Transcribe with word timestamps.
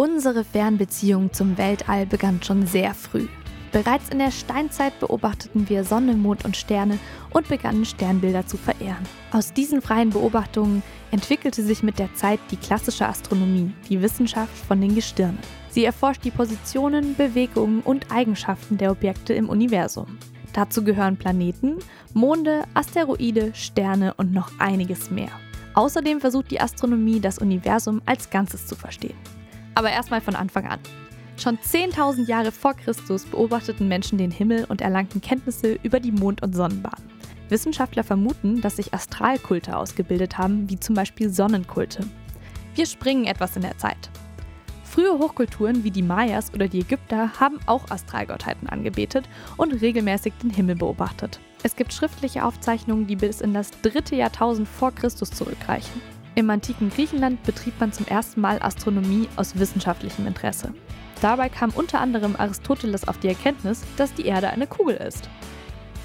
Unsere 0.00 0.44
Fernbeziehung 0.44 1.30
zum 1.30 1.58
Weltall 1.58 2.06
begann 2.06 2.42
schon 2.42 2.66
sehr 2.66 2.94
früh. 2.94 3.28
Bereits 3.70 4.08
in 4.08 4.18
der 4.18 4.30
Steinzeit 4.30 4.98
beobachteten 4.98 5.68
wir 5.68 5.84
Sonne, 5.84 6.14
Mond 6.14 6.46
und 6.46 6.56
Sterne 6.56 6.98
und 7.34 7.48
begannen 7.48 7.84
Sternbilder 7.84 8.46
zu 8.46 8.56
verehren. 8.56 9.06
Aus 9.30 9.52
diesen 9.52 9.82
freien 9.82 10.08
Beobachtungen 10.08 10.82
entwickelte 11.10 11.62
sich 11.62 11.82
mit 11.82 11.98
der 11.98 12.14
Zeit 12.14 12.40
die 12.50 12.56
klassische 12.56 13.06
Astronomie, 13.06 13.74
die 13.90 14.00
Wissenschaft 14.00 14.56
von 14.66 14.80
den 14.80 14.94
Gestirnen. 14.94 15.38
Sie 15.68 15.84
erforscht 15.84 16.24
die 16.24 16.30
Positionen, 16.30 17.14
Bewegungen 17.14 17.80
und 17.80 18.10
Eigenschaften 18.10 18.78
der 18.78 18.92
Objekte 18.92 19.34
im 19.34 19.50
Universum. 19.50 20.16
Dazu 20.54 20.82
gehören 20.82 21.18
Planeten, 21.18 21.76
Monde, 22.14 22.64
Asteroide, 22.72 23.50
Sterne 23.52 24.14
und 24.14 24.32
noch 24.32 24.50
einiges 24.60 25.10
mehr. 25.10 25.32
Außerdem 25.74 26.22
versucht 26.22 26.50
die 26.50 26.60
Astronomie, 26.62 27.20
das 27.20 27.38
Universum 27.38 28.00
als 28.06 28.30
Ganzes 28.30 28.66
zu 28.66 28.74
verstehen. 28.76 29.18
Aber 29.80 29.92
erstmal 29.92 30.20
von 30.20 30.36
Anfang 30.36 30.66
an. 30.66 30.78
Schon 31.38 31.56
10.000 31.56 32.26
Jahre 32.26 32.52
vor 32.52 32.74
Christus 32.74 33.24
beobachteten 33.24 33.88
Menschen 33.88 34.18
den 34.18 34.30
Himmel 34.30 34.66
und 34.68 34.82
erlangten 34.82 35.22
Kenntnisse 35.22 35.78
über 35.82 36.00
die 36.00 36.12
Mond- 36.12 36.42
und 36.42 36.54
Sonnenbahn. 36.54 37.02
Wissenschaftler 37.48 38.04
vermuten, 38.04 38.60
dass 38.60 38.76
sich 38.76 38.92
Astralkulte 38.92 39.74
ausgebildet 39.74 40.36
haben, 40.36 40.68
wie 40.68 40.78
zum 40.78 40.94
Beispiel 40.94 41.30
Sonnenkulte. 41.30 42.06
Wir 42.74 42.84
springen 42.84 43.24
etwas 43.24 43.56
in 43.56 43.62
der 43.62 43.78
Zeit. 43.78 44.10
Frühe 44.84 45.18
Hochkulturen 45.18 45.82
wie 45.82 45.90
die 45.90 46.02
Mayas 46.02 46.52
oder 46.52 46.68
die 46.68 46.80
Ägypter 46.80 47.40
haben 47.40 47.58
auch 47.64 47.90
Astralgottheiten 47.90 48.68
angebetet 48.68 49.30
und 49.56 49.80
regelmäßig 49.80 50.34
den 50.42 50.50
Himmel 50.50 50.76
beobachtet. 50.76 51.40
Es 51.62 51.74
gibt 51.74 51.94
schriftliche 51.94 52.44
Aufzeichnungen, 52.44 53.06
die 53.06 53.16
bis 53.16 53.40
in 53.40 53.54
das 53.54 53.70
dritte 53.80 54.14
Jahrtausend 54.14 54.68
vor 54.68 54.94
Christus 54.94 55.30
zurückreichen. 55.30 56.02
Im 56.40 56.48
antiken 56.48 56.88
Griechenland 56.88 57.42
betrieb 57.42 57.78
man 57.80 57.92
zum 57.92 58.06
ersten 58.06 58.40
Mal 58.40 58.62
Astronomie 58.62 59.28
aus 59.36 59.58
wissenschaftlichem 59.58 60.26
Interesse. 60.26 60.72
Dabei 61.20 61.50
kam 61.50 61.68
unter 61.68 62.00
anderem 62.00 62.34
Aristoteles 62.34 63.06
auf 63.06 63.18
die 63.18 63.28
Erkenntnis, 63.28 63.82
dass 63.98 64.14
die 64.14 64.24
Erde 64.24 64.48
eine 64.48 64.66
Kugel 64.66 64.96
ist. 64.96 65.28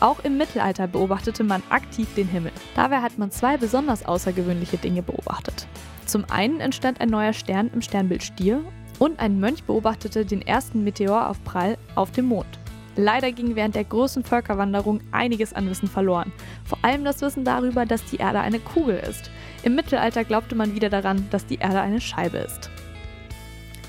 Auch 0.02 0.19
im 0.25 0.38
Mittelalter 0.38 0.88
beobachtete 0.88 1.45
man 1.45 1.63
aktiv 1.69 2.13
den 2.16 2.28
Himmel. 2.28 2.52
Dabei 2.75 2.97
hat 2.97 3.17
man 3.17 3.31
zwei 3.31 3.56
besonders 3.56 4.06
außergewöhnliche 4.06 4.75
Dinge 4.75 5.03
beobachtet. 5.03 5.67
Zum 6.06 6.25
einen 6.30 6.59
entstand 6.59 7.00
ein 7.00 7.08
neuer 7.08 7.31
Stern 7.31 7.72
im 7.73 7.81
Sternbild 7.81 8.22
Stier 8.22 8.59
und 9.00 9.22
ein 9.22 9.39
Mönch 9.39 9.63
beobachtete 9.63 10.25
den 10.25 10.41
ersten 10.41 10.83
Meteoraufprall 10.83 11.78
auf 11.95 12.11
dem 12.11 12.25
Mond. 12.25 12.59
Leider 12.97 13.31
ging 13.31 13.56
während 13.56 13.75
der 13.75 13.83
großen 13.83 14.23
Völkerwanderung 14.23 15.02
einiges 15.11 15.53
an 15.53 15.69
Wissen 15.69 15.88
verloren. 15.89 16.31
Vor 16.66 16.80
allem 16.81 17.03
das 17.03 17.22
Wissen 17.22 17.44
darüber, 17.44 17.86
dass 17.86 18.03
die 18.06 18.17
Erde 18.17 18.39
eine 18.39 18.59
Kugel 18.59 18.97
ist. 18.97 19.30
Im 19.66 19.73
Mittelalter 19.73 20.23
glaubte 20.23 20.53
man 20.53 20.75
wieder 20.75 20.89
daran, 20.89 21.27
dass 21.31 21.47
die 21.47 21.55
Erde 21.55 21.81
eine 21.81 21.99
Scheibe 21.99 22.38
ist. 22.38 22.69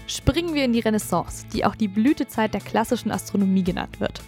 Springen 0.06 0.54
wir 0.54 0.64
in 0.64 0.72
die 0.72 0.80
Renaissance, 0.80 1.44
die 1.52 1.66
auch 1.66 1.74
die 1.74 1.86
Blütezeit 1.86 2.54
der 2.54 2.62
klassischen 2.62 3.10
Astronomie 3.10 3.62
genannt 3.62 4.00
wird. 4.00 4.22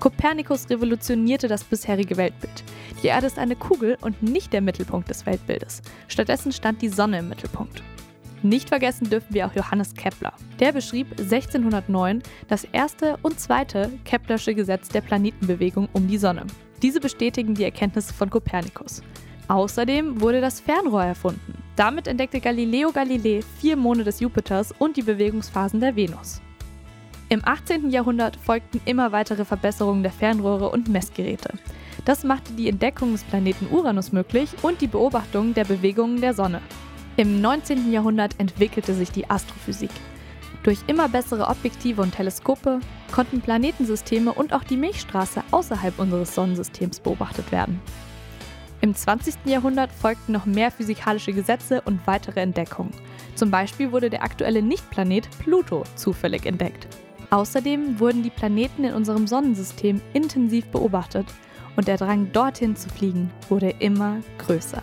Kopernikus 0.00 0.70
revolutionierte 0.70 1.46
das 1.46 1.62
bisherige 1.62 2.16
Weltbild. 2.16 2.64
Die 3.02 3.08
Erde 3.08 3.26
ist 3.26 3.38
eine 3.38 3.54
Kugel 3.54 3.98
und 4.00 4.22
nicht 4.22 4.54
der 4.54 4.62
Mittelpunkt 4.62 5.10
des 5.10 5.26
Weltbildes. 5.26 5.82
Stattdessen 6.08 6.52
stand 6.52 6.80
die 6.80 6.88
Sonne 6.88 7.18
im 7.18 7.28
Mittelpunkt. 7.28 7.82
Nicht 8.42 8.70
vergessen 8.70 9.10
dürfen 9.10 9.34
wir 9.34 9.46
auch 9.46 9.54
Johannes 9.54 9.92
Kepler. 9.92 10.32
Der 10.58 10.72
beschrieb 10.72 11.10
1609 11.20 12.22
das 12.48 12.64
erste 12.64 13.18
und 13.20 13.38
zweite 13.38 13.90
Keplersche 14.06 14.54
Gesetz 14.54 14.88
der 14.88 15.02
Planetenbewegung 15.02 15.86
um 15.92 16.08
die 16.08 16.18
Sonne. 16.18 16.46
Diese 16.80 17.00
bestätigen 17.00 17.54
die 17.54 17.64
Erkenntnisse 17.64 18.14
von 18.14 18.30
Kopernikus. 18.30 19.02
Außerdem 19.48 20.20
wurde 20.20 20.40
das 20.40 20.60
Fernrohr 20.60 21.04
erfunden. 21.04 21.62
Damit 21.76 22.06
entdeckte 22.06 22.40
Galileo 22.40 22.92
Galilei 22.92 23.42
vier 23.60 23.76
Monde 23.76 24.04
des 24.04 24.20
Jupiters 24.20 24.72
und 24.78 24.96
die 24.96 25.02
Bewegungsphasen 25.02 25.80
der 25.80 25.96
Venus. 25.96 26.40
Im 27.28 27.40
18. 27.44 27.90
Jahrhundert 27.90 28.36
folgten 28.36 28.80
immer 28.84 29.12
weitere 29.12 29.44
Verbesserungen 29.44 30.02
der 30.02 30.12
Fernrohre 30.12 30.70
und 30.70 30.88
Messgeräte. 30.88 31.54
Das 32.04 32.22
machte 32.22 32.52
die 32.52 32.68
Entdeckung 32.68 33.12
des 33.12 33.24
Planeten 33.24 33.66
Uranus 33.70 34.12
möglich 34.12 34.50
und 34.62 34.80
die 34.80 34.86
Beobachtung 34.86 35.54
der 35.54 35.64
Bewegungen 35.64 36.20
der 36.20 36.34
Sonne. 36.34 36.60
Im 37.16 37.40
19. 37.40 37.92
Jahrhundert 37.92 38.38
entwickelte 38.38 38.94
sich 38.94 39.10
die 39.10 39.28
Astrophysik. 39.30 39.90
Durch 40.64 40.78
immer 40.86 41.08
bessere 41.08 41.48
Objektive 41.48 42.02
und 42.02 42.14
Teleskope 42.14 42.80
konnten 43.12 43.40
Planetensysteme 43.40 44.32
und 44.32 44.52
auch 44.52 44.64
die 44.64 44.76
Milchstraße 44.76 45.42
außerhalb 45.50 45.98
unseres 45.98 46.34
Sonnensystems 46.34 47.00
beobachtet 47.00 47.52
werden. 47.52 47.80
Im 48.84 48.94
20. 48.94 49.46
Jahrhundert 49.46 49.90
folgten 49.90 50.32
noch 50.32 50.44
mehr 50.44 50.70
physikalische 50.70 51.32
Gesetze 51.32 51.80
und 51.86 52.06
weitere 52.06 52.40
Entdeckungen. 52.40 52.92
Zum 53.34 53.50
Beispiel 53.50 53.92
wurde 53.92 54.10
der 54.10 54.22
aktuelle 54.22 54.60
Nichtplanet 54.60 55.26
Pluto 55.38 55.84
zufällig 55.96 56.44
entdeckt. 56.44 56.86
Außerdem 57.30 57.98
wurden 57.98 58.22
die 58.22 58.28
Planeten 58.28 58.84
in 58.84 58.92
unserem 58.92 59.26
Sonnensystem 59.26 60.02
intensiv 60.12 60.66
beobachtet 60.66 61.24
und 61.76 61.88
der 61.88 61.96
Drang 61.96 62.30
dorthin 62.32 62.76
zu 62.76 62.90
fliegen 62.90 63.30
wurde 63.48 63.70
immer 63.78 64.18
größer. 64.36 64.82